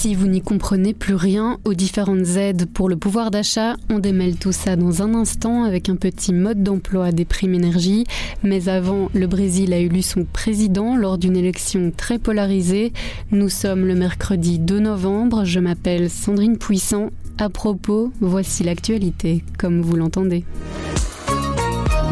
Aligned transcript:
Si 0.00 0.14
vous 0.14 0.28
n'y 0.28 0.40
comprenez 0.40 0.94
plus 0.94 1.14
rien 1.14 1.58
aux 1.66 1.74
différentes 1.74 2.26
aides 2.38 2.64
pour 2.64 2.88
le 2.88 2.96
pouvoir 2.96 3.30
d'achat, 3.30 3.76
on 3.90 3.98
démêle 3.98 4.36
tout 4.36 4.50
ça 4.50 4.74
dans 4.74 5.02
un 5.02 5.12
instant 5.12 5.64
avec 5.64 5.90
un 5.90 5.96
petit 5.96 6.32
mode 6.32 6.62
d'emploi 6.62 7.12
des 7.12 7.26
primes 7.26 7.52
énergie. 7.52 8.06
Mais 8.42 8.70
avant, 8.70 9.10
le 9.12 9.26
Brésil 9.26 9.74
a 9.74 9.76
élu 9.76 10.00
son 10.00 10.24
président 10.24 10.96
lors 10.96 11.18
d'une 11.18 11.36
élection 11.36 11.92
très 11.94 12.18
polarisée. 12.18 12.94
Nous 13.30 13.50
sommes 13.50 13.84
le 13.84 13.94
mercredi 13.94 14.58
2 14.58 14.80
novembre. 14.80 15.44
Je 15.44 15.60
m'appelle 15.60 16.08
Sandrine 16.08 16.56
Puissant. 16.56 17.10
À 17.36 17.50
propos, 17.50 18.10
voici 18.22 18.64
l'actualité, 18.64 19.44
comme 19.58 19.82
vous 19.82 19.96
l'entendez. 19.96 20.46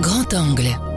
Grand 0.02 0.34
angle. 0.34 0.88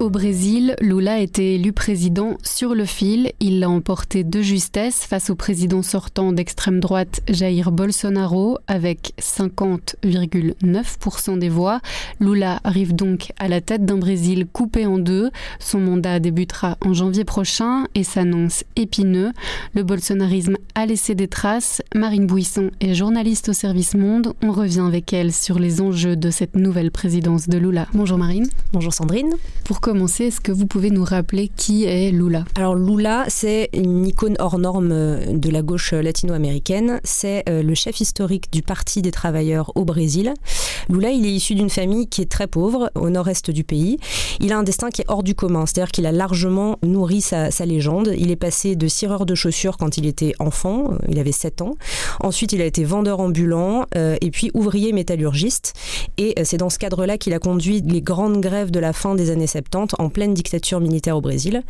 Au 0.00 0.08
Brésil, 0.08 0.74
Lula 0.80 1.12
a 1.12 1.18
été 1.18 1.54
élu 1.56 1.74
président 1.74 2.38
sur 2.42 2.74
le 2.74 2.86
fil. 2.86 3.32
Il 3.38 3.60
l'a 3.60 3.68
emporté 3.68 4.24
de 4.24 4.40
justesse 4.40 5.04
face 5.04 5.28
au 5.28 5.34
président 5.34 5.82
sortant 5.82 6.32
d'extrême 6.32 6.80
droite 6.80 7.20
Jair 7.28 7.70
Bolsonaro 7.70 8.56
avec 8.66 9.12
50,9% 9.20 11.38
des 11.38 11.50
voix. 11.50 11.82
Lula 12.18 12.60
arrive 12.64 12.94
donc 12.94 13.34
à 13.38 13.46
la 13.46 13.60
tête 13.60 13.84
d'un 13.84 13.98
Brésil 13.98 14.46
coupé 14.50 14.86
en 14.86 14.96
deux. 14.96 15.30
Son 15.58 15.80
mandat 15.80 16.18
débutera 16.18 16.78
en 16.82 16.94
janvier 16.94 17.24
prochain 17.24 17.84
et 17.94 18.02
s'annonce 18.02 18.64
épineux. 18.76 19.32
Le 19.74 19.82
bolsonarisme 19.82 20.56
a 20.74 20.86
laissé 20.86 21.14
des 21.14 21.28
traces. 21.28 21.82
Marine 21.94 22.26
Bouisson 22.26 22.70
est 22.80 22.94
journaliste 22.94 23.50
au 23.50 23.52
service 23.52 23.94
Monde. 23.94 24.32
On 24.42 24.52
revient 24.52 24.80
avec 24.80 25.12
elle 25.12 25.34
sur 25.34 25.58
les 25.58 25.82
enjeux 25.82 26.16
de 26.16 26.30
cette 26.30 26.56
nouvelle 26.56 26.90
présidence 26.90 27.50
de 27.50 27.58
Lula. 27.58 27.86
Bonjour 27.92 28.16
Marine. 28.16 28.48
Bonjour 28.72 28.94
Sandrine. 28.94 29.34
Pourquoi 29.64 29.89
est-ce 29.90 30.40
que 30.40 30.52
vous 30.52 30.66
pouvez 30.66 30.90
nous 30.90 31.02
rappeler 31.02 31.48
qui 31.48 31.84
est 31.84 32.12
Lula 32.12 32.44
Alors 32.54 32.76
Lula, 32.76 33.24
c'est 33.28 33.70
une 33.72 34.06
icône 34.06 34.36
hors 34.38 34.58
norme 34.58 34.92
euh, 34.92 35.32
de 35.32 35.50
la 35.50 35.62
gauche 35.62 35.92
latino-américaine. 35.92 37.00
C'est 37.02 37.42
euh, 37.48 37.62
le 37.64 37.74
chef 37.74 38.00
historique 38.00 38.52
du 38.52 38.62
Parti 38.62 39.02
des 39.02 39.10
travailleurs 39.10 39.72
au 39.74 39.84
Brésil. 39.84 40.32
Lula, 40.88 41.10
il 41.10 41.26
est 41.26 41.32
issu 41.32 41.56
d'une 41.56 41.70
famille 41.70 42.06
qui 42.06 42.22
est 42.22 42.30
très 42.30 42.46
pauvre 42.46 42.92
au 42.94 43.10
nord-est 43.10 43.50
du 43.50 43.64
pays. 43.64 43.98
Il 44.38 44.52
a 44.52 44.58
un 44.58 44.62
destin 44.62 44.90
qui 44.90 45.02
est 45.02 45.06
hors 45.08 45.24
du 45.24 45.34
commun, 45.34 45.66
c'est-à-dire 45.66 45.90
qu'il 45.90 46.06
a 46.06 46.12
largement 46.12 46.78
nourri 46.84 47.20
sa, 47.20 47.50
légende. 47.66 48.12
Il 48.16 48.30
est 48.30 48.36
passé 48.36 48.76
de 48.76 48.86
cireur 48.86 49.26
de 49.26 49.34
chaussures 49.34 49.76
quand 49.76 49.98
il 49.98 50.06
était 50.06 50.34
enfant, 50.38 50.92
il 51.08 51.18
avait 51.18 51.32
7 51.32 51.62
ans. 51.62 51.74
Ensuite, 52.20 52.52
il 52.52 52.62
a 52.62 52.64
été 52.64 52.84
vendeur 52.84 53.20
ambulant 53.20 53.86
euh, 53.96 54.16
et 54.20 54.30
puis 54.30 54.50
ouvrier 54.54 54.92
métallurgiste. 54.92 55.74
Et 56.16 56.34
c'est 56.44 56.58
dans 56.58 56.70
ce 56.70 56.78
cadre-là 56.78 57.18
qu'il 57.18 57.34
a 57.34 57.38
conduit 57.38 57.80
les 57.80 58.02
grandes 58.02 58.40
grèves 58.40 58.70
de 58.70 58.78
la 58.78 58.92
fin 58.92 59.14
des 59.14 59.30
années 59.30 59.46
70 59.46 59.79
en 59.98 60.08
pleine 60.08 60.34
dictature 60.34 60.80
militaire 60.80 61.16
au 61.16 61.20
Brésil. 61.20 61.62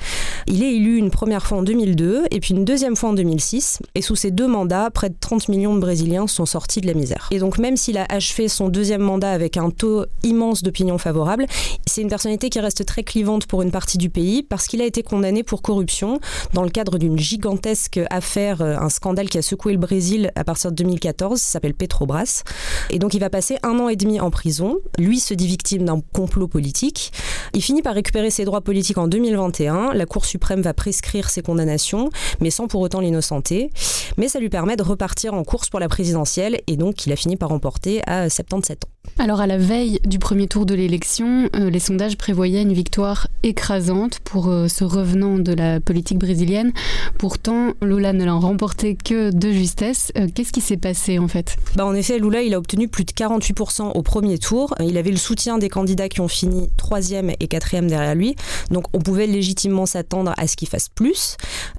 Il 0.47 0.63
est 0.63 0.75
élu 0.75 0.97
une 0.97 1.11
première 1.11 1.47
fois 1.47 1.59
en 1.59 1.63
2002 1.63 2.25
et 2.31 2.41
puis 2.41 2.55
une 2.55 2.65
deuxième 2.65 2.97
fois 2.97 3.11
en 3.11 3.13
2006. 3.13 3.81
Et 3.95 4.03
sous 4.03 4.17
ces 4.17 4.31
deux 4.31 4.47
mandats, 4.47 4.91
près 4.91 5.09
de 5.09 5.15
30 5.19 5.49
millions 5.49 5.75
de 5.75 5.81
Brésiliens 5.81 6.27
sont 6.27 6.47
sortis 6.47 6.81
de 6.81 6.87
la 6.87 6.95
misère. 6.95 7.29
Et 7.31 7.39
donc 7.39 7.59
même 7.59 7.77
s'il 7.77 7.99
a 7.99 8.07
achevé 8.09 8.49
son 8.49 8.69
deuxième 8.69 9.03
mandat 9.03 9.31
avec 9.31 9.57
un 9.57 9.71
taux 9.71 10.05
immense 10.23 10.63
d'opinion 10.63 10.99
favorable, 10.99 11.47
c'est 11.91 12.03
une 12.03 12.09
personnalité 12.09 12.51
qui 12.51 12.61
reste 12.61 12.87
très 12.87 13.03
clivante 13.03 13.47
pour 13.47 13.63
une 13.63 13.73
partie 13.73 13.99
du 13.99 14.11
pays 14.11 14.45
parce 14.45 14.69
qu'il 14.69 14.81
a 14.81 14.85
été 14.85 15.03
condamné 15.03 15.43
pour 15.43 15.61
corruption 15.61 16.21
dans 16.55 16.63
le 16.63 16.71
cadre 16.71 16.99
d'une 16.99 17.19
gigantesque 17.19 18.01
affaire, 18.11 18.63
euh, 18.63 18.77
un 18.79 18.89
scandale 18.89 19.29
qui 19.29 19.39
a 19.39 19.43
secoué 19.43 19.73
le 19.73 19.79
Brésil 19.79 20.31
à 20.37 20.45
partir 20.45 20.71
de 20.71 20.77
2014, 20.77 21.41
ça 21.41 21.53
s'appelle 21.53 21.75
Petrobras. 21.75 22.45
Et 22.91 23.01
donc 23.01 23.15
il 23.15 23.19
va 23.19 23.29
passer 23.29 23.59
un 23.65 23.79
an 23.81 23.89
et 23.89 23.97
demi 23.97 24.21
en 24.21 24.31
prison. 24.31 24.77
Lui 24.99 25.19
se 25.19 25.35
dit 25.35 25.49
victime 25.49 25.85
d'un 25.85 26.01
complot 26.13 26.47
politique. 26.47 27.13
Il 27.55 27.63
finit 27.63 27.83
par 27.83 27.95
récupérer 27.95 28.31
ses 28.31 28.45
droits 28.45 28.61
politiques 28.61 28.99
en 28.99 29.09
2021. 29.09 29.93
La 29.93 30.07
Cour 30.07 30.25
suprême 30.25 30.63
va 30.63 30.75
prescrire 30.75 31.29
ses 31.29 31.43
condamnations, 31.43 32.11
mais 32.41 32.51
sans 32.51 32.69
pour 32.69 32.83
autant 32.83 33.01
l'innocenter. 33.01 33.71
Mais 34.17 34.29
ça 34.29 34.39
lui 34.39 34.49
permet 34.49 34.77
de 34.77 34.85
repartir 34.85 35.35
en 35.35 35.43
course 35.43 35.69
pour 35.69 35.81
la 35.81 35.89
présidentielle 35.89 36.61
et 36.69 36.77
donc 36.77 37.07
il 37.07 37.13
a 37.13 37.17
fini 37.17 37.37
par 37.37 37.49
remporter 37.49 38.01
à 38.07 38.31
77 38.31 38.85
ans. 38.85 39.00
Alors 39.21 39.43
à 39.43 39.47
la 39.47 39.59
veille 39.59 40.01
du 40.07 40.19
premier 40.19 40.47
tour 40.47 40.65
de 40.65 40.75
l'élection, 40.75 41.51
euh, 41.55 41.69
les 41.69 41.79
sondages 41.79 42.17
prévoyaient 42.17 42.63
une 42.63 42.73
victoire 42.73 43.29
écrasante 43.43 44.19
pour 44.21 44.49
euh, 44.49 44.67
ce 44.67 44.83
revenant 44.83 45.39
de 45.39 45.53
la 45.53 45.79
politique 45.79 46.19
brésilienne. 46.19 46.73
Pourtant, 47.19 47.75
Lula 47.83 48.15
ne 48.15 48.25
l'a 48.25 48.33
remporté 48.33 48.97
que 48.97 49.31
de 49.31 49.53
justesse. 49.53 50.11
Euh, 50.17 50.27
Qu'est-ce 50.35 50.53
qui 50.53 50.63
s'est 50.63 50.79
passé 50.79 51.19
en 51.19 51.29
fait? 51.29 51.57
Bah, 51.77 51.85
En 51.85 51.95
effet, 51.95 52.19
Lula 52.19 52.39
a 52.39 52.59
obtenu 52.59 52.89
plus 52.89 53.05
de 53.05 53.11
48% 53.11 53.91
au 53.95 54.03
premier 54.03 54.39
tour. 54.39 54.75
Il 54.81 54.97
avait 54.97 55.11
le 55.11 55.19
soutien 55.19 55.59
des 55.59 55.69
candidats 55.69 56.09
qui 56.09 56.23
ont 56.23 56.29
fini 56.29 56.71
troisième 56.79 57.31
et 57.41 57.47
quatrième 57.47 57.89
derrière 57.89 58.15
lui. 58.15 58.37
Donc 58.71 58.87
on 58.95 59.01
pouvait 59.01 59.27
légitimement 59.27 59.85
s'attendre 59.85 60.33
à 60.39 60.47
ce 60.47 60.57
qu'il 60.57 60.69
fasse 60.69 60.89
plus. 60.89 61.37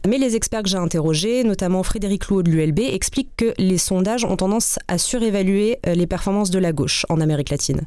Mais 0.08 0.20
les 0.20 0.36
experts 0.36 0.62
que 0.62 0.70
j'ai 0.70 0.78
interrogés, 0.78 1.44
notamment 1.44 1.82
Frédéric 1.82 2.28
Louot 2.28 2.44
de 2.44 2.52
l'ULB, 2.52 2.82
expliquent 2.82 3.36
que 3.36 3.54
les 3.58 3.80
sondages 3.80 4.26
ont 4.26 4.38
tendance 4.38 4.78
à 4.88 5.00
surévaluer 5.00 5.80
les 5.88 6.06
performances 6.06 6.52
de 6.52 6.60
la 6.60 6.72
gauche 6.72 7.04
en 7.12 7.22
Amérique 7.22 7.50
latine. 7.50 7.82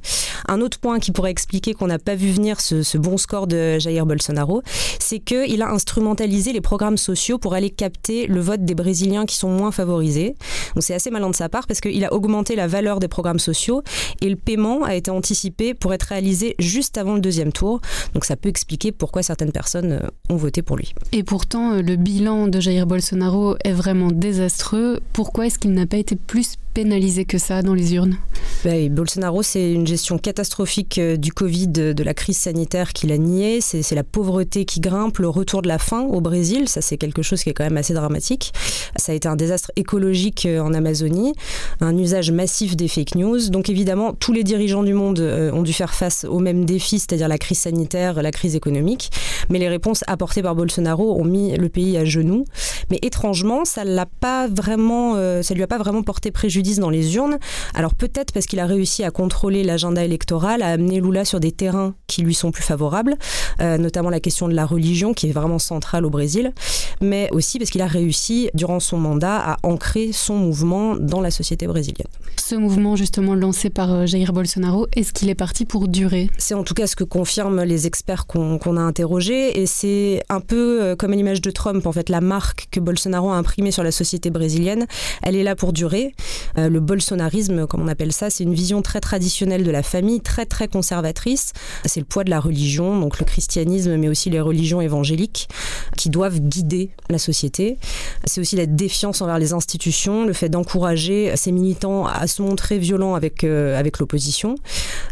Un 0.48 0.60
autre 0.60 0.78
point 0.78 0.98
qui 0.98 1.10
pourrait 1.10 1.30
expliquer 1.30 1.74
qu'on 1.74 1.86
n'a 1.86 1.98
pas 1.98 2.14
vu 2.14 2.30
venir 2.30 2.60
ce, 2.60 2.98
bon 2.98 3.16
score 3.16 3.46
de 3.46 3.78
Jair 3.78 4.06
Bolsonaro, 4.06 4.62
c'est 4.98 5.18
qu'il 5.18 5.62
a 5.62 5.70
instrumentalisé 5.70 6.52
les 6.52 6.60
programmes 6.60 6.96
sociaux 6.96 7.38
pour 7.38 7.54
aller 7.54 7.70
capter 7.70 8.26
le 8.26 8.40
vote 8.40 8.64
des 8.64 8.74
Brésiliens 8.74 9.26
qui 9.26 9.36
sont 9.36 9.48
moins 9.48 9.72
favorisés. 9.72 10.34
C'est 10.78 10.94
assez 10.94 11.10
malin 11.10 11.30
de 11.30 11.34
sa 11.34 11.48
part 11.48 11.66
parce 11.66 11.80
qu'il 11.80 12.04
a 12.04 12.12
augmenté 12.12 12.56
la 12.56 12.66
valeur 12.66 13.00
des 13.00 13.08
programmes 13.08 13.38
sociaux 13.38 13.82
et 14.20 14.28
le 14.28 14.36
paiement 14.36 14.84
a 14.84 14.94
été 14.94 15.10
anticipé 15.10 15.74
pour 15.74 15.94
être 15.94 16.04
réalisé 16.04 16.54
juste 16.58 16.98
avant 16.98 17.14
le 17.14 17.20
deuxième 17.20 17.52
tour. 17.52 17.80
Donc 18.12 18.24
ça 18.24 18.36
peut 18.36 18.48
expliquer 18.48 18.92
pourquoi 18.92 19.22
certaines 19.22 19.52
personnes 19.52 20.00
ont 20.28 20.36
voté 20.36 20.62
pour 20.62 20.76
lui. 20.76 20.94
Et 21.12 21.22
pourtant, 21.22 21.80
le 21.80 21.96
bilan 21.96 22.48
de 22.48 22.60
Jair 22.60 22.86
Bolsonaro 22.86 23.56
est 23.64 23.72
vraiment 23.72 24.10
désastreux. 24.10 25.00
Pourquoi 25.12 25.46
est-ce 25.46 25.58
qu'il 25.58 25.72
n'a 25.72 25.86
pas 25.86 25.96
été 25.96 26.16
plus 26.16 26.56
pénalisé 26.74 27.24
que 27.24 27.38
ça 27.38 27.62
dans 27.62 27.74
les 27.74 27.94
urnes? 27.94 28.16
Bolsonaro, 28.64 29.42
c'est 29.42 29.72
une 29.72 29.86
gestion 29.86 30.16
catastrophique 30.16 30.98
du 30.98 31.32
Covid, 31.32 31.68
de 31.68 32.02
la 32.02 32.14
crise 32.14 32.38
sanitaire 32.38 32.92
qu'il 32.94 33.12
a 33.12 33.18
nié. 33.18 33.60
C'est 33.60 33.94
la 33.94 34.04
pauvreté 34.04 34.64
qui 34.64 34.80
grimpe, 34.80 35.18
le 35.18 35.28
retour 35.28 35.60
de 35.60 35.68
la 35.68 35.78
faim 35.78 36.06
au 36.08 36.20
Brésil. 36.20 36.68
Ça, 36.68 36.80
c'est 36.80 36.96
quelque 36.96 37.22
chose 37.22 37.42
qui 37.42 37.50
est 37.50 37.52
quand 37.52 37.64
même 37.64 37.76
assez 37.76 37.92
dramatique. 37.92 38.52
Ça 38.96 39.12
a 39.12 39.14
été 39.14 39.28
un 39.28 39.36
désastre 39.36 39.70
écologique 39.76 40.48
en 40.50 40.72
Amazonie, 40.72 41.34
un 41.80 41.96
usage 41.98 42.30
massif 42.30 42.74
des 42.74 42.88
fake 42.88 43.16
news. 43.16 43.50
Donc 43.50 43.68
évidemment, 43.68 44.14
tous 44.14 44.32
les 44.32 44.44
dirigeants 44.44 44.82
du 44.82 44.94
monde 44.94 45.20
ont 45.20 45.62
dû 45.62 45.72
faire 45.72 45.92
face 45.92 46.24
aux 46.24 46.38
mêmes 46.38 46.64
défis, 46.64 47.00
c'est-à-dire 47.00 47.28
la 47.28 47.38
crise 47.38 47.58
sanitaire, 47.58 48.22
la 48.22 48.30
crise 48.30 48.56
économique. 48.56 49.10
Mais 49.50 49.58
les 49.58 49.68
réponses 49.68 50.04
apportées 50.06 50.42
par 50.42 50.54
Bolsonaro 50.54 51.20
ont 51.20 51.24
mis 51.24 51.56
le 51.56 51.68
pays 51.68 51.98
à 51.98 52.04
genoux. 52.04 52.44
Mais 52.90 52.98
étrangement, 53.02 53.64
ça 53.64 53.84
l'a 53.84 54.06
euh, 54.24 55.42
lui 55.54 55.62
a 55.62 55.66
pas 55.66 55.78
vraiment 55.78 56.02
porté 56.02 56.30
préjudice 56.30 56.78
dans 56.78 56.90
les 56.90 57.16
urnes. 57.16 57.38
Alors 57.74 57.94
peut-être 57.94 58.32
parce 58.32 58.46
qu'il 58.46 58.53
a 58.60 58.66
réussi 58.66 59.04
à 59.04 59.10
contrôler 59.10 59.64
l'agenda 59.64 60.04
électoral, 60.04 60.62
à 60.62 60.68
amener 60.68 61.00
Lula 61.00 61.24
sur 61.24 61.40
des 61.40 61.52
terrains 61.52 61.94
qui 62.06 62.22
lui 62.22 62.34
sont 62.34 62.50
plus 62.50 62.62
favorables, 62.62 63.16
euh, 63.60 63.78
notamment 63.78 64.10
la 64.10 64.20
question 64.20 64.48
de 64.48 64.54
la 64.54 64.66
religion 64.66 65.14
qui 65.14 65.28
est 65.28 65.32
vraiment 65.32 65.58
centrale 65.58 66.04
au 66.04 66.10
Brésil, 66.10 66.52
mais 67.00 67.28
aussi 67.32 67.58
parce 67.58 67.70
qu'il 67.70 67.82
a 67.82 67.86
réussi 67.86 68.50
durant 68.54 68.80
son 68.80 68.98
mandat 68.98 69.36
à 69.36 69.56
ancrer 69.62 70.12
son 70.12 70.36
mouvement 70.36 70.96
dans 70.96 71.20
la 71.20 71.30
société 71.30 71.66
brésilienne. 71.66 72.08
Ce 72.36 72.54
mouvement 72.54 72.96
justement 72.96 73.34
lancé 73.34 73.70
par 73.70 74.06
Jair 74.06 74.32
Bolsonaro, 74.32 74.86
est-ce 74.94 75.12
qu'il 75.12 75.30
est 75.30 75.34
parti 75.34 75.64
pour 75.64 75.88
durer? 75.88 76.30
C'est 76.38 76.54
en 76.54 76.64
tout 76.64 76.74
cas 76.74 76.86
ce 76.86 76.96
que 76.96 77.04
confirment 77.04 77.62
les 77.62 77.86
experts 77.86 78.26
qu'on 78.26 78.58
qu 78.58 78.68
a 78.68 78.80
interrogés 78.80 79.60
et 79.60 79.66
c'est 79.66 80.22
un 80.28 80.40
peu 80.40 80.94
comme 80.98 81.12
à 81.12 81.16
l'image 81.16 81.40
de 81.40 81.50
Trump 81.50 81.86
en 81.86 81.92
fait 81.92 82.08
la 82.08 82.20
marque 82.20 82.68
que 82.70 82.80
Bolsonaro 82.80 83.30
a 83.30 83.36
imprimée 83.36 83.70
sur 83.70 83.82
la 83.82 83.92
société 83.92 84.30
brésilienne, 84.30 84.86
elle 85.22 85.36
est 85.36 85.42
là 85.42 85.56
pour 85.56 85.72
durer. 85.72 86.14
Euh, 86.58 86.68
le 86.68 86.80
bolsonarisme, 86.80 87.66
comme 87.66 87.82
on 87.82 87.88
appelle 87.88 88.12
ça, 88.12 88.30
c'est 88.30 88.43
une 88.44 88.54
vision 88.54 88.82
très 88.82 89.00
traditionnelle 89.00 89.64
de 89.64 89.70
la 89.70 89.82
famille, 89.82 90.20
très 90.20 90.46
très 90.46 90.68
conservatrice. 90.68 91.52
C'est 91.84 92.00
le 92.00 92.06
poids 92.06 92.24
de 92.24 92.30
la 92.30 92.40
religion, 92.40 92.98
donc 92.98 93.18
le 93.18 93.24
christianisme, 93.24 93.96
mais 93.96 94.08
aussi 94.08 94.30
les 94.30 94.40
religions 94.40 94.80
évangéliques, 94.80 95.48
qui 95.96 96.10
doivent 96.10 96.40
guider 96.40 96.90
la 97.10 97.18
société. 97.18 97.78
C'est 98.24 98.40
aussi 98.40 98.56
la 98.56 98.66
défiance 98.66 99.20
envers 99.20 99.38
les 99.38 99.52
institutions, 99.52 100.26
le 100.26 100.32
fait 100.32 100.48
d'encourager 100.48 101.32
ces 101.36 101.52
militants 101.52 102.06
à 102.06 102.26
se 102.26 102.42
montrer 102.42 102.78
violents 102.78 103.14
avec, 103.14 103.44
euh, 103.44 103.78
avec 103.78 103.98
l'opposition. 103.98 104.54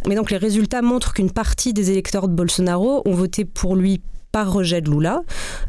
Mais 0.07 0.15
donc 0.15 0.31
les 0.31 0.37
résultats 0.37 0.83
montrent 0.83 1.13
qu'une 1.13 1.31
partie 1.31 1.73
des 1.73 1.91
électeurs 1.91 2.29
de 2.29 2.35
Bolsonaro 2.35 3.03
ont 3.05 3.15
voté 3.15 3.45
pour 3.45 3.77
lui 3.77 4.01
par 4.33 4.51
rejet 4.51 4.81
de 4.81 4.91
Lula, 4.91 5.23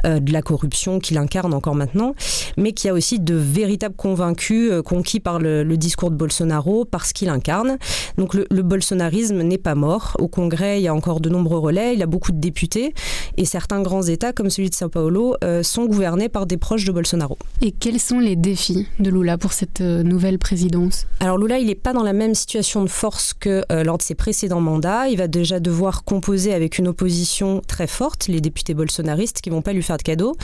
euh, 0.05 0.19
de 0.19 0.31
la 0.31 0.41
corruption 0.41 0.99
qu'il 0.99 1.17
incarne 1.17 1.53
encore 1.53 1.75
maintenant, 1.75 2.15
mais 2.57 2.71
qui 2.71 2.87
a 2.87 2.93
aussi 2.93 3.19
de 3.19 3.35
véritables 3.35 3.95
convaincus 3.95 4.71
euh, 4.71 4.81
conquis 4.81 5.19
par 5.19 5.37
le, 5.39 5.63
discours 5.75 6.11
de 6.11 6.15
Bolsonaro, 6.15 6.85
parce 6.85 7.11
qu'il 7.11 7.27
incarne. 7.29 7.77
Donc 8.17 8.33
le, 8.33 8.45
bolsonarisme 8.63 9.41
n'est 9.41 9.57
pas 9.57 9.75
mort. 9.75 10.15
Au 10.19 10.29
Congrès, 10.29 10.79
il 10.79 10.83
y 10.83 10.87
a 10.87 10.93
encore 10.93 11.19
de 11.19 11.29
nombreux 11.29 11.59
relais, 11.59 11.93
il 11.93 11.99
y 11.99 12.03
a 12.03 12.07
beaucoup 12.07 12.31
de 12.31 12.39
députés, 12.39 12.93
et 13.35 13.43
certains 13.43 13.81
grands 13.81 14.03
États, 14.03 14.31
comme 14.31 14.49
celui 14.49 14.69
de 14.69 14.75
Sao 14.75 14.87
Paulo, 14.87 15.35
euh, 15.43 15.61
sont 15.61 15.85
gouvernés 15.85 16.29
par 16.29 16.45
des 16.45 16.57
proches 16.57 16.85
de 16.85 16.93
Bolsonaro. 16.93 17.37
Et 17.61 17.71
quels 17.71 17.99
sont 17.99 18.19
les 18.19 18.37
défis 18.37 18.87
de 18.99 19.09
Lula 19.09 19.37
pour 19.37 19.51
cette 19.51 19.81
nouvelle 19.81 20.39
présidence? 20.39 21.05
Alors 21.19 21.37
Lula, 21.37 21.59
il 21.59 21.67
n'est 21.67 21.75
pas 21.75 21.91
dans 21.91 22.03
la 22.03 22.13
même 22.13 22.33
situation 22.33 22.83
de 22.83 22.89
force 22.89 23.33
que 23.33 23.63
lors 23.83 23.97
de 23.97 24.03
ses 24.03 24.15
précédents 24.15 24.61
mandats. 24.61 25.09
Il 25.09 25.17
va 25.17 25.27
déjà 25.27 25.59
devoir 25.59 26.05
composer 26.05 26.53
avec 26.53 26.77
une 26.77 26.87
opposition 26.87 27.61
très 27.67 27.87
forte, 27.87 28.27
les 28.27 28.39
députés 28.39 28.52
bolsonaristes 28.73 29.41
qui 29.41 29.49
vont 29.49 29.61
pas 29.61 29.73
lui 29.73 29.83
faire 29.83 29.97
de 29.97 30.03
cadeaux. 30.03 30.35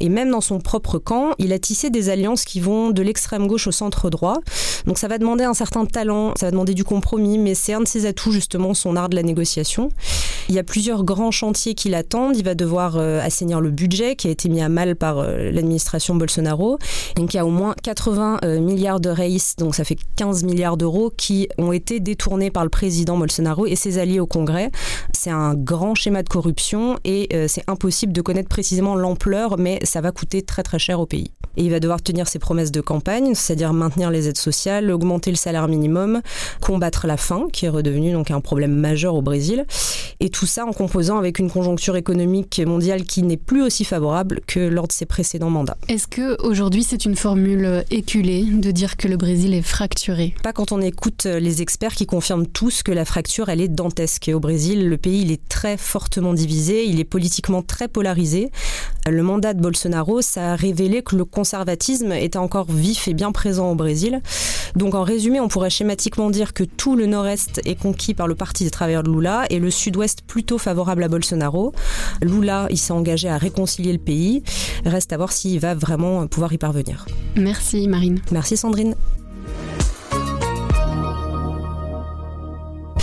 Et 0.00 0.08
même 0.08 0.30
dans 0.30 0.40
son 0.40 0.60
propre 0.60 0.98
camp, 0.98 1.32
il 1.38 1.52
a 1.52 1.58
tissé 1.58 1.90
des 1.90 2.08
alliances 2.08 2.44
qui 2.44 2.60
vont 2.60 2.90
de 2.90 3.02
l'extrême 3.02 3.46
gauche 3.46 3.66
au 3.66 3.72
centre 3.72 4.10
droit. 4.10 4.38
Donc 4.86 4.98
ça 4.98 5.08
va 5.08 5.18
demander 5.18 5.44
un 5.44 5.54
certain 5.54 5.84
talent, 5.86 6.32
ça 6.38 6.46
va 6.46 6.50
demander 6.50 6.74
du 6.74 6.84
compromis, 6.84 7.38
mais 7.38 7.54
c'est 7.54 7.72
un 7.72 7.80
de 7.80 7.88
ses 7.88 8.06
atouts 8.06 8.32
justement, 8.32 8.74
son 8.74 8.96
art 8.96 9.08
de 9.08 9.16
la 9.16 9.22
négociation. 9.22 9.90
Il 10.48 10.54
y 10.54 10.58
a 10.58 10.64
plusieurs 10.64 11.04
grands 11.04 11.30
chantiers 11.30 11.74
qui 11.74 11.90
l'attendent. 11.90 12.36
Il 12.36 12.44
va 12.44 12.54
devoir 12.54 12.96
euh, 12.96 13.20
assainir 13.20 13.60
le 13.60 13.70
budget 13.70 14.16
qui 14.16 14.26
a 14.26 14.30
été 14.30 14.48
mis 14.48 14.62
à 14.62 14.68
mal 14.68 14.96
par 14.96 15.18
euh, 15.18 15.50
l'administration 15.50 16.14
Bolsonaro. 16.16 16.78
Donc 17.16 17.34
il 17.34 17.36
y 17.36 17.40
a 17.40 17.46
au 17.46 17.50
moins 17.50 17.74
80 17.82 18.38
euh, 18.44 18.60
milliards 18.60 19.00
de 19.00 19.10
reis, 19.10 19.54
donc 19.58 19.74
ça 19.74 19.84
fait 19.84 19.96
15 20.16 20.44
milliards 20.44 20.76
d'euros 20.76 21.12
qui 21.16 21.48
ont 21.58 21.72
été 21.72 22.00
détournés 22.00 22.50
par 22.50 22.64
le 22.64 22.70
président 22.70 23.16
Bolsonaro 23.16 23.66
et 23.66 23.76
ses 23.76 23.98
alliés 23.98 24.20
au 24.20 24.26
Congrès. 24.26 24.70
C'est 25.22 25.28
un 25.28 25.54
grand 25.54 25.94
schéma 25.94 26.22
de 26.22 26.30
corruption 26.30 26.98
et 27.04 27.28
c'est 27.46 27.68
impossible 27.68 28.14
de 28.14 28.22
connaître 28.22 28.48
précisément 28.48 28.94
l'ampleur, 28.94 29.58
mais 29.58 29.78
ça 29.82 30.00
va 30.00 30.12
coûter 30.12 30.40
très 30.40 30.62
très 30.62 30.78
cher 30.78 30.98
au 30.98 31.04
pays. 31.04 31.30
Et 31.56 31.64
il 31.64 31.70
va 31.70 31.80
devoir 31.80 32.02
tenir 32.02 32.28
ses 32.28 32.38
promesses 32.38 32.70
de 32.70 32.80
campagne, 32.80 33.34
c'est-à-dire 33.34 33.72
maintenir 33.72 34.10
les 34.10 34.28
aides 34.28 34.38
sociales, 34.38 34.90
augmenter 34.90 35.30
le 35.30 35.36
salaire 35.36 35.68
minimum, 35.68 36.20
combattre 36.60 37.06
la 37.06 37.16
faim, 37.16 37.48
qui 37.52 37.66
est 37.66 37.68
redevenue 37.68 38.12
donc 38.12 38.30
un 38.30 38.40
problème 38.40 38.74
majeur 38.74 39.14
au 39.14 39.22
Brésil, 39.22 39.66
et 40.20 40.30
tout 40.30 40.46
ça 40.46 40.64
en 40.64 40.72
composant 40.72 41.18
avec 41.18 41.38
une 41.38 41.50
conjoncture 41.50 41.96
économique 41.96 42.60
mondiale 42.64 43.04
qui 43.04 43.22
n'est 43.22 43.36
plus 43.36 43.62
aussi 43.62 43.84
favorable 43.84 44.40
que 44.46 44.60
lors 44.60 44.86
de 44.86 44.92
ses 44.92 45.06
précédents 45.06 45.50
mandats. 45.50 45.76
Est-ce 45.88 46.06
que 46.06 46.40
aujourd'hui 46.42 46.84
c'est 46.84 47.04
une 47.04 47.16
formule 47.16 47.84
éculée 47.90 48.44
de 48.44 48.70
dire 48.70 48.96
que 48.96 49.08
le 49.08 49.16
Brésil 49.16 49.54
est 49.54 49.62
fracturé? 49.62 50.34
Pas 50.42 50.52
quand 50.52 50.72
on 50.72 50.80
écoute 50.80 51.24
les 51.24 51.62
experts 51.62 51.94
qui 51.94 52.06
confirment 52.06 52.46
tous 52.46 52.82
que 52.82 52.92
la 52.92 53.04
fracture 53.04 53.48
elle 53.48 53.60
est 53.60 53.68
dantesque. 53.68 54.28
Et 54.28 54.34
au 54.34 54.40
Brésil, 54.40 54.88
le 54.88 54.96
pays 54.96 55.22
il 55.22 55.32
est 55.32 55.48
très 55.48 55.76
fortement 55.76 56.34
divisé, 56.34 56.84
il 56.84 57.00
est 57.00 57.04
politiquement 57.04 57.62
très 57.62 57.88
polarisé. 57.88 58.50
Le 59.06 59.22
mandat 59.22 59.54
de 59.54 59.60
Bolsonaro, 59.60 60.20
ça 60.20 60.52
a 60.52 60.56
révélé 60.56 61.02
que 61.02 61.16
le 61.16 61.24
conservatisme 61.40 62.12
était 62.12 62.36
encore 62.36 62.70
vif 62.70 63.08
et 63.08 63.14
bien 63.14 63.32
présent 63.32 63.70
au 63.70 63.74
Brésil. 63.74 64.20
Donc 64.76 64.94
en 64.94 65.02
résumé, 65.02 65.40
on 65.40 65.48
pourrait 65.48 65.70
schématiquement 65.70 66.28
dire 66.28 66.52
que 66.52 66.64
tout 66.64 66.96
le 66.96 67.06
nord-est 67.06 67.62
est 67.64 67.76
conquis 67.76 68.12
par 68.12 68.28
le 68.28 68.34
Parti 68.34 68.64
des 68.64 68.70
travailleurs 68.70 69.02
de 69.02 69.10
Lula 69.10 69.46
et 69.48 69.58
le 69.58 69.70
sud-ouest 69.70 70.20
plutôt 70.20 70.58
favorable 70.58 71.02
à 71.02 71.08
Bolsonaro. 71.08 71.72
Lula, 72.20 72.66
il 72.68 72.76
s'est 72.76 72.92
engagé 72.92 73.30
à 73.30 73.38
réconcilier 73.38 73.92
le 73.92 73.98
pays. 73.98 74.42
Reste 74.84 75.14
à 75.14 75.16
voir 75.16 75.32
s'il 75.32 75.58
va 75.60 75.74
vraiment 75.74 76.26
pouvoir 76.26 76.52
y 76.52 76.58
parvenir. 76.58 77.06
Merci 77.36 77.88
Marine. 77.88 78.20
Merci 78.30 78.58
Sandrine. 78.58 78.94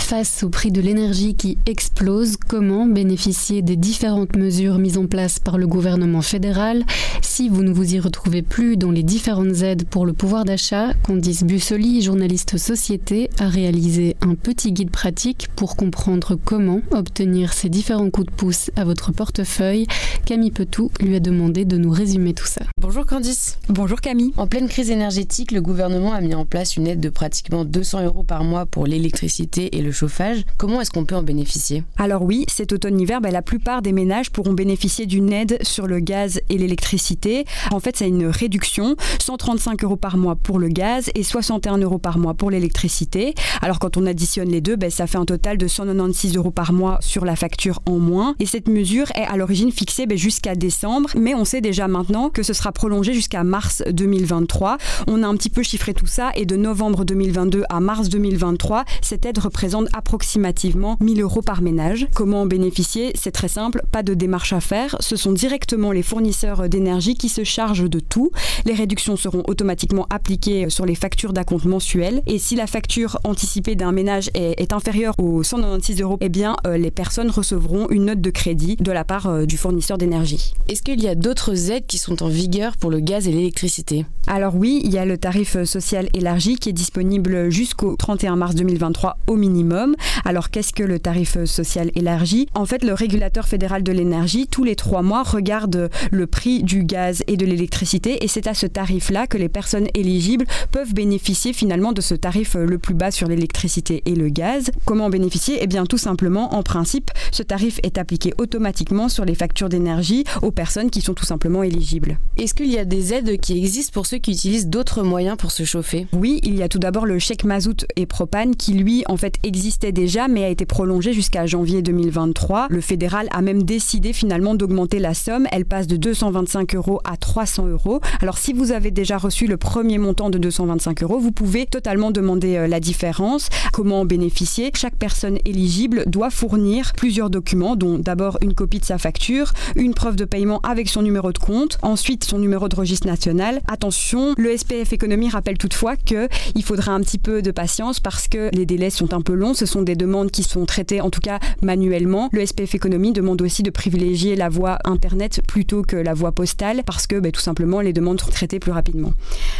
Face 0.08 0.42
au 0.42 0.48
prix 0.48 0.72
de 0.72 0.80
l'énergie 0.80 1.34
qui 1.34 1.58
explose, 1.66 2.38
comment 2.38 2.86
bénéficier 2.86 3.60
des 3.60 3.76
différentes 3.76 4.36
mesures 4.36 4.78
mises 4.78 4.96
en 4.96 5.06
place 5.06 5.38
par 5.38 5.58
le 5.58 5.66
gouvernement 5.66 6.22
fédéral 6.22 6.86
Si 7.20 7.50
vous 7.50 7.62
ne 7.62 7.70
vous 7.70 7.94
y 7.94 8.00
retrouvez 8.00 8.40
plus 8.40 8.78
dans 8.78 8.90
les 8.90 9.02
différentes 9.02 9.60
aides 9.60 9.86
pour 9.86 10.06
le 10.06 10.14
pouvoir 10.14 10.46
d'achat, 10.46 10.94
Candice 11.02 11.44
Bussoli, 11.44 12.00
journaliste 12.00 12.56
société, 12.56 13.28
a 13.38 13.50
réalisé 13.50 14.16
un 14.22 14.34
petit 14.34 14.72
guide 14.72 14.90
pratique 14.90 15.48
pour 15.54 15.76
comprendre 15.76 16.38
comment 16.42 16.80
obtenir 16.90 17.52
ces 17.52 17.68
différents 17.68 18.08
coups 18.08 18.28
de 18.28 18.32
pouce 18.32 18.70
à 18.76 18.86
votre 18.86 19.12
portefeuille. 19.12 19.86
Camille 20.24 20.52
Petou 20.52 20.90
lui 21.00 21.16
a 21.16 21.20
demandé 21.20 21.66
de 21.66 21.76
nous 21.76 21.90
résumer 21.90 22.32
tout 22.32 22.46
ça. 22.46 22.62
Bonjour 22.80 23.04
Candice. 23.04 23.58
Bonjour 23.68 24.00
Camille. 24.00 24.32
En 24.38 24.46
pleine 24.46 24.68
crise 24.68 24.90
énergétique, 24.90 25.52
le 25.52 25.60
gouvernement 25.60 26.14
a 26.14 26.22
mis 26.22 26.34
en 26.34 26.46
place 26.46 26.76
une 26.76 26.86
aide 26.86 27.00
de 27.00 27.10
pratiquement 27.10 27.66
200 27.66 28.06
euros 28.06 28.22
par 28.22 28.42
mois 28.42 28.64
pour 28.64 28.86
l'électricité 28.86 29.76
et 29.76 29.82
le 29.82 29.92
chauffage. 29.98 30.44
Comment 30.56 30.80
est-ce 30.80 30.90
qu'on 30.90 31.04
peut 31.04 31.16
en 31.16 31.22
bénéficier? 31.22 31.82
Alors 31.96 32.22
oui, 32.22 32.44
cet 32.48 32.72
automne-hiver, 32.72 33.20
bah, 33.20 33.30
la 33.30 33.42
plupart 33.42 33.82
des 33.82 33.92
ménages 33.92 34.30
pourront 34.30 34.52
bénéficier 34.52 35.06
d'une 35.06 35.32
aide 35.32 35.58
sur 35.62 35.86
le 35.86 35.98
gaz 35.98 36.40
et 36.48 36.56
l'électricité. 36.56 37.44
En 37.72 37.80
fait, 37.80 37.96
c'est 37.96 38.08
une 38.08 38.26
réduction, 38.26 38.94
135 39.20 39.82
euros 39.82 39.96
par 39.96 40.16
mois 40.16 40.36
pour 40.36 40.58
le 40.58 40.68
gaz 40.68 41.10
et 41.14 41.24
61 41.24 41.78
euros 41.78 41.98
par 41.98 42.18
mois 42.18 42.34
pour 42.34 42.50
l'électricité. 42.50 43.34
Alors 43.60 43.80
quand 43.80 43.96
on 43.96 44.06
additionne 44.06 44.48
les 44.48 44.60
deux, 44.60 44.76
bah, 44.76 44.90
ça 44.90 45.06
fait 45.06 45.18
un 45.18 45.24
total 45.24 45.58
de 45.58 45.66
196 45.66 46.36
euros 46.36 46.52
par 46.52 46.72
mois 46.72 46.98
sur 47.00 47.24
la 47.24 47.34
facture 47.34 47.80
en 47.86 47.98
moins. 47.98 48.36
Et 48.38 48.46
cette 48.46 48.68
mesure 48.68 49.10
est 49.16 49.26
à 49.26 49.36
l'origine 49.36 49.72
fixée 49.72 50.06
bah, 50.06 50.16
jusqu'à 50.16 50.54
décembre, 50.54 51.10
mais 51.18 51.34
on 51.34 51.44
sait 51.44 51.60
déjà 51.60 51.88
maintenant 51.88 52.30
que 52.30 52.44
ce 52.44 52.52
sera 52.52 52.70
prolongé 52.70 53.14
jusqu'à 53.14 53.42
mars 53.42 53.82
2023. 53.90 54.78
On 55.08 55.24
a 55.24 55.26
un 55.26 55.34
petit 55.34 55.50
peu 55.50 55.64
chiffré 55.64 55.92
tout 55.92 56.06
ça 56.06 56.30
et 56.36 56.46
de 56.46 56.56
novembre 56.56 57.04
2022 57.04 57.64
à 57.68 57.80
mars 57.80 58.08
2023, 58.08 58.84
cette 59.02 59.26
aide 59.26 59.38
représente 59.38 59.87
approximativement 59.92 60.96
1000 61.00 61.22
euros 61.22 61.42
par 61.42 61.62
ménage. 61.62 62.06
Comment 62.14 62.42
en 62.42 62.46
bénéficier? 62.46 63.12
C'est 63.14 63.30
très 63.30 63.48
simple, 63.48 63.82
pas 63.90 64.02
de 64.02 64.14
démarche 64.14 64.52
à 64.52 64.60
faire. 64.60 64.96
Ce 65.00 65.16
sont 65.16 65.32
directement 65.32 65.92
les 65.92 66.02
fournisseurs 66.02 66.68
d'énergie 66.68 67.14
qui 67.14 67.28
se 67.28 67.44
chargent 67.44 67.88
de 67.88 68.00
tout. 68.00 68.30
Les 68.64 68.74
réductions 68.74 69.16
seront 69.16 69.42
automatiquement 69.46 70.06
appliquées 70.10 70.70
sur 70.70 70.86
les 70.86 70.94
factures 70.94 71.32
d'acompte 71.32 71.64
mensuel. 71.64 72.22
Et 72.26 72.38
si 72.38 72.56
la 72.56 72.66
facture 72.66 73.18
anticipée 73.24 73.74
d'un 73.74 73.92
ménage 73.92 74.30
est, 74.34 74.72
inférieure 74.72 75.14
aux 75.18 75.42
196 75.42 76.02
euros, 76.02 76.18
eh 76.20 76.28
bien, 76.28 76.56
euh, 76.66 76.76
les 76.76 76.90
personnes 76.90 77.30
recevront 77.30 77.88
une 77.88 78.06
note 78.06 78.20
de 78.20 78.30
crédit 78.30 78.76
de 78.76 78.92
la 78.92 79.04
part 79.04 79.26
euh, 79.26 79.46
du 79.46 79.56
fournisseur 79.56 79.96
d'énergie. 79.96 80.52
Est-ce 80.68 80.82
qu'il 80.82 81.02
y 81.02 81.08
a 81.08 81.14
d'autres 81.14 81.70
aides 81.70 81.86
qui 81.86 81.98
sont 81.98 82.22
en 82.22 82.28
vigueur 82.28 82.76
pour 82.76 82.90
le 82.90 83.00
gaz 83.00 83.26
et 83.26 83.32
l'électricité? 83.32 84.04
Alors 84.26 84.54
oui, 84.54 84.82
il 84.84 84.92
y 84.92 84.98
a 84.98 85.06
le 85.06 85.16
tarif 85.16 85.62
social 85.64 86.08
élargi 86.12 86.56
qui 86.56 86.68
est 86.68 86.74
disponible 86.74 87.50
jusqu'au 87.50 87.96
31 87.96 88.36
mars 88.36 88.54
2023 88.54 89.18
au 89.26 89.36
minimum. 89.36 89.77
Alors 90.24 90.50
qu'est-ce 90.50 90.72
que 90.72 90.82
le 90.82 90.98
tarif 90.98 91.44
social 91.44 91.90
élargi? 91.94 92.48
En 92.54 92.66
fait, 92.66 92.84
le 92.84 92.94
régulateur 92.94 93.46
fédéral 93.46 93.82
de 93.82 93.92
l'énergie, 93.92 94.46
tous 94.46 94.64
les 94.64 94.76
trois 94.76 95.02
mois, 95.02 95.22
regarde 95.22 95.90
le 96.10 96.26
prix 96.26 96.62
du 96.62 96.84
gaz 96.84 97.22
et 97.26 97.36
de 97.36 97.46
l'électricité. 97.46 98.24
Et 98.24 98.28
c'est 98.28 98.46
à 98.46 98.54
ce 98.54 98.66
tarif-là 98.66 99.26
que 99.26 99.38
les 99.38 99.48
personnes 99.48 99.88
éligibles 99.94 100.46
peuvent 100.72 100.94
bénéficier 100.94 101.52
finalement 101.52 101.92
de 101.92 102.00
ce 102.00 102.14
tarif 102.14 102.54
le 102.54 102.78
plus 102.78 102.94
bas 102.94 103.10
sur 103.10 103.28
l'électricité 103.28 104.02
et 104.06 104.14
le 104.14 104.28
gaz. 104.28 104.70
Comment 104.84 105.06
en 105.06 105.10
bénéficier? 105.10 105.58
Eh 105.60 105.66
bien 105.66 105.86
tout 105.86 105.98
simplement, 105.98 106.54
en 106.54 106.62
principe, 106.62 107.10
ce 107.30 107.42
tarif 107.42 107.80
est 107.82 107.98
appliqué 107.98 108.32
automatiquement 108.38 109.08
sur 109.08 109.24
les 109.24 109.34
factures 109.34 109.68
d'énergie 109.68 110.24
aux 110.42 110.50
personnes 110.50 110.90
qui 110.90 111.00
sont 111.00 111.14
tout 111.14 111.24
simplement 111.24 111.62
éligibles. 111.62 112.18
Est-ce 112.36 112.54
qu'il 112.54 112.70
y 112.70 112.78
a 112.78 112.84
des 112.84 113.14
aides 113.14 113.38
qui 113.40 113.58
existent 113.58 113.92
pour 113.92 114.06
ceux 114.06 114.18
qui 114.18 114.32
utilisent 114.32 114.68
d'autres 114.68 115.02
moyens 115.02 115.36
pour 115.36 115.50
se 115.50 115.64
chauffer? 115.64 116.06
Oui, 116.12 116.40
il 116.42 116.56
y 116.56 116.62
a 116.62 116.68
tout 116.68 116.78
d'abord 116.78 117.06
le 117.06 117.18
chèque 117.18 117.44
mazout 117.44 117.86
et 117.96 118.06
propane 118.06 118.56
qui 118.56 118.72
lui 118.72 119.04
en 119.06 119.16
fait 119.16 119.36
existe 119.42 119.67
déjà 119.92 120.28
mais 120.28 120.44
a 120.44 120.48
été 120.48 120.66
prolongée 120.66 121.12
jusqu'à 121.12 121.46
janvier 121.46 121.82
2023. 121.82 122.66
Le 122.70 122.80
fédéral 122.80 123.28
a 123.30 123.42
même 123.42 123.62
décidé 123.62 124.12
finalement 124.12 124.54
d'augmenter 124.54 124.98
la 124.98 125.14
somme. 125.14 125.46
Elle 125.52 125.64
passe 125.64 125.86
de 125.86 125.96
225 125.96 126.74
euros 126.74 127.00
à 127.04 127.16
300 127.16 127.68
euros. 127.68 128.00
Alors 128.20 128.38
si 128.38 128.52
vous 128.52 128.72
avez 128.72 128.90
déjà 128.90 129.18
reçu 129.18 129.46
le 129.46 129.56
premier 129.56 129.98
montant 129.98 130.30
de 130.30 130.38
225 130.38 131.02
euros, 131.02 131.18
vous 131.18 131.32
pouvez 131.32 131.66
totalement 131.66 132.10
demander 132.10 132.56
euh, 132.56 132.66
la 132.66 132.80
différence. 132.80 133.48
Comment 133.72 134.00
en 134.00 134.04
bénéficier? 134.04 134.70
Chaque 134.74 134.96
personne 134.96 135.38
éligible 135.44 136.04
doit 136.06 136.30
fournir 136.30 136.92
plusieurs 136.96 137.30
documents, 137.30 137.76
dont 137.76 137.98
d'abord 137.98 138.38
une 138.42 138.54
copie 138.54 138.80
de 138.80 138.84
sa 138.84 138.98
facture, 138.98 139.52
une 139.76 139.94
preuve 139.94 140.16
de 140.16 140.24
paiement 140.24 140.60
avec 140.62 140.88
son 140.88 141.02
numéro 141.02 141.32
de 141.32 141.38
compte, 141.38 141.78
ensuite 141.82 142.24
son 142.24 142.38
numéro 142.38 142.68
de 142.68 142.76
registre 142.76 143.06
national. 143.06 143.60
Attention, 143.68 144.34
le 144.36 144.56
SPF 144.56 144.92
Économie 144.92 145.30
rappelle 145.30 145.58
toutefois 145.58 145.96
qu'il 145.96 146.28
faudra 146.62 146.92
un 146.92 147.00
petit 147.00 147.18
peu 147.18 147.42
de 147.42 147.50
patience 147.50 148.00
parce 148.00 148.28
que 148.28 148.50
les 148.54 148.66
délais 148.66 148.90
sont 148.90 149.12
un 149.14 149.20
peu 149.20 149.34
longs. 149.34 149.47
Ce 149.54 149.66
sont 149.66 149.82
des 149.82 149.96
demandes 149.96 150.30
qui 150.30 150.42
sont 150.42 150.66
traitées 150.66 151.00
en 151.00 151.10
tout 151.10 151.20
cas 151.20 151.38
manuellement. 151.62 152.28
Le 152.32 152.44
SPF 152.44 152.74
Économie 152.74 153.12
demande 153.12 153.42
aussi 153.42 153.62
de 153.62 153.70
privilégier 153.70 154.36
la 154.36 154.48
voie 154.48 154.78
Internet 154.84 155.42
plutôt 155.46 155.82
que 155.82 155.96
la 155.96 156.14
voie 156.14 156.32
postale 156.32 156.82
parce 156.84 157.06
que 157.06 157.18
ben, 157.20 157.32
tout 157.32 157.40
simplement 157.40 157.80
les 157.80 157.92
demandes 157.92 158.20
sont 158.20 158.30
traitées 158.30 158.58
plus 158.58 158.72
rapidement. 158.72 159.12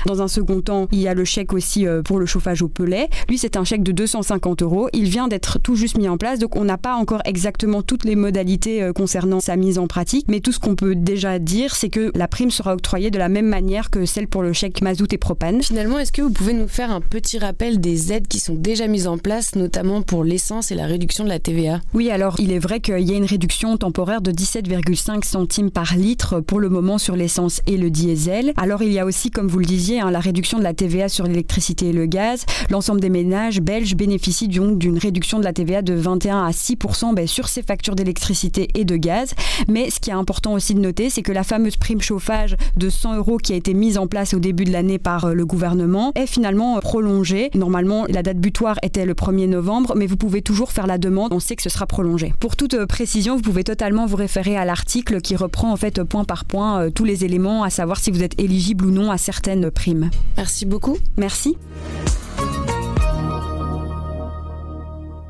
Dans 0.07 0.23
un 0.23 0.29
second 0.29 0.61
temps, 0.61 0.89
il 0.93 1.01
y 1.01 1.09
a 1.09 1.15
le 1.15 1.25
chèque 1.25 1.53
aussi 1.53 1.87
euh, 1.87 2.03
pour 2.03 2.19
le 2.19 2.27
chauffage 2.27 2.63
au 2.63 2.69
pelet. 2.69 3.09
Lui, 3.29 3.39
c'est 3.39 3.57
un 3.57 3.65
chèque 3.65 3.83
de 3.83 3.93
250 3.93 4.63
euros. 4.63 4.89
Il 4.93 5.09
vient 5.09 5.29
d'être 5.29 5.59
tout 5.59 5.77
juste 5.77 5.99
mis 5.99 6.09
en 6.09 6.17
place, 6.17 6.39
donc 6.39 6.57
on 6.57 6.65
n'a 6.65 6.79
pas 6.79 6.95
encore 6.95 7.23
exactement 7.25 7.83
toutes 7.83 8.05
les 8.05 8.17
modalités 8.17 8.83
euh, 8.83 8.93
concernant 8.93 9.41
sa 9.41 9.57
mise 9.57 9.79
en 9.79 9.87
pratique. 9.87 10.27
Mais 10.29 10.41
tout 10.41 10.53
ce 10.53 10.59
qu'on 10.59 10.75
peut 10.75 10.95
déjà 10.95 11.39
dire, 11.39 11.75
c'est 11.75 11.89
que 11.89 12.11
la 12.15 12.29
prime 12.29 12.51
sera 12.51 12.75
octroyée 12.75 13.11
de 13.11 13.19
la 13.19 13.29
même 13.29 13.47
manière 13.47 13.91
que 13.91 14.07
celle 14.07 14.29
pour 14.29 14.43
le 14.43 14.53
chèque 14.53 14.83
mazout 14.83 15.13
et 15.13 15.19
propane. 15.19 15.63
Finalement, 15.63 15.99
est-ce 15.99 16.13
que 16.13 16.23
vous 16.23 16.31
pouvez 16.31 16.53
nous 16.53 16.69
faire 16.69 16.91
un 16.91 17.01
petit 17.01 17.39
rappel 17.39 17.81
des 17.81 18.13
aides 18.13 18.29
qui 18.29 18.41
sont 18.41 18.55
déjà 18.55 18.87
mises 18.87 19.07
en 19.07 19.19
place, 19.19 19.55
notamment 19.55 19.78
pour 20.07 20.25
l'essence 20.25 20.73
et 20.73 20.75
la 20.75 20.87
réduction 20.87 21.23
de 21.23 21.29
la 21.29 21.39
TVA. 21.39 21.81
Oui, 21.95 22.11
alors 22.11 22.41
il 22.41 22.51
est 22.51 22.59
vrai 22.59 22.81
qu'il 22.81 22.99
y 22.99 23.13
a 23.13 23.17
une 23.17 23.25
réduction 23.25 23.77
temporaire 23.77 24.21
de 24.21 24.33
17,5 24.33 25.25
centimes 25.25 25.71
par 25.71 25.95
litre 25.95 26.41
pour 26.41 26.59
le 26.59 26.69
moment 26.69 26.99
sur 26.99 27.15
l'essence 27.15 27.63
et 27.69 27.77
le 27.77 27.89
diesel. 27.89 28.53
Alors 28.57 28.83
il 28.83 28.93
y 28.93 28.99
a 28.99 29.05
aussi, 29.05 29.31
comme 29.31 29.47
vous 29.47 29.61
le 29.61 29.65
disiez, 29.65 30.01
hein, 30.01 30.11
la 30.11 30.19
réduction 30.19 30.59
de 30.59 30.65
la 30.65 30.75
TVA 30.75 31.09
sur 31.09 31.27
l'électricité 31.27 31.91
et 31.91 31.93
le 31.93 32.07
gaz. 32.07 32.45
L'ensemble 32.71 33.01
des 33.01 33.09
ménages 33.09 33.61
belges 33.61 33.95
bénéficient 33.95 34.49
donc 34.49 34.79
d'une 34.79 34.99
réduction 34.99 35.39
de 35.39 35.45
la 35.45 35.53
TVA 35.53 35.83
de 35.83 35.95
21 35.95 36.45
à 36.45 36.53
6 36.53 36.77
ben, 37.15 37.29
sur 37.29 37.47
ces 37.47 37.63
factures 37.63 37.95
d'électricité 37.95 38.69
et 38.75 38.85
de 38.85 38.97
gaz. 38.97 39.35
Mais 39.69 39.91
ce 39.91 40.01
qui 40.01 40.11
est 40.11 40.15
important 40.15 40.55
aussi 40.55 40.75
de 40.75 40.81
noter, 40.81 41.09
c'est 41.09 41.23
que 41.23 41.33
la 41.33 41.45
fameuse 41.45 41.77
prime 41.77 42.01
chauffage 42.01 42.57
de 42.77 42.91
100 42.91 43.17
euros 43.17 43.37
qui 43.37 43.53
a 43.53 43.57
été 43.57 43.75
mise 43.75 43.97
en 43.97 44.09
place 44.09 44.35
au 44.35 44.41
début 44.41 44.65
de 44.65 44.73
l'année 44.73 44.99
par 44.99 45.27
euh, 45.27 45.35
le 45.35 45.47
gouvernement 45.47 46.11
est 46.17 46.27
finalement 46.27 46.81
prolongée. 46.81 47.51
Normalement, 47.55 48.07
la 48.09 48.25
date 48.25 48.39
butoir 48.39 48.77
était 48.83 49.07
le 49.07 49.15
1er 49.15 49.49
novembre, 49.49 49.68
mais 49.95 50.07
vous 50.07 50.17
pouvez 50.17 50.43
toujours 50.43 50.73
faire 50.73 50.87
la 50.87 50.99
demande. 50.99 51.33
On 51.33 51.41
sait 51.41 51.57
que 51.57 51.63
ce 51.63 51.69
sera 51.69 51.87
prolongé. 51.87 52.35
Pour 52.41 52.57
toute 52.57 52.75
euh, 52.75 52.87
précision, 52.87 53.37
vous 53.37 53.43
pouvez 53.43 53.65
totalement 53.65 54.07
vous 54.07 54.17
référer 54.17 54.57
à 54.57 54.65
l'article 54.65 55.21
qui 55.21 55.37
reprend 55.37 55.73
en 55.73 55.77
fait 55.77 56.03
point 56.03 56.25
par 56.25 56.45
point 56.45 56.81
euh, 56.81 56.91
tous 56.91 57.05
les 57.05 57.25
éléments 57.25 57.63
à 57.63 57.71
savoir 57.71 57.99
si 57.99 58.11
vous 58.11 58.23
êtes 58.23 58.41
éligible 58.41 58.87
ou 58.87 58.91
non 58.91 59.11
à 59.11 59.19
certaines 59.19 59.71
primes. 59.71 60.11
Merci 60.37 60.67
beaucoup. 60.67 60.97
Merci. 61.17 61.57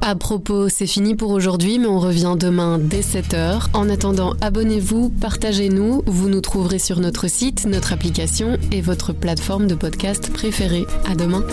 À 0.00 0.14
propos, 0.14 0.68
c'est 0.70 0.86
fini 0.86 1.14
pour 1.14 1.32
aujourd'hui, 1.32 1.78
mais 1.78 1.86
on 1.86 1.98
revient 1.98 2.34
demain 2.38 2.78
dès 2.78 3.00
7h. 3.00 3.66
En 3.74 3.90
attendant, 3.90 4.34
abonnez-vous, 4.40 5.10
partagez-nous. 5.10 6.02
Vous 6.06 6.28
nous 6.30 6.40
trouverez 6.40 6.78
sur 6.78 7.00
notre 7.00 7.28
site, 7.28 7.66
notre 7.66 7.92
application 7.92 8.56
et 8.72 8.80
votre 8.80 9.12
plateforme 9.12 9.66
de 9.66 9.74
podcast 9.74 10.32
préférée. 10.32 10.86
À 11.10 11.14
demain. 11.14 11.44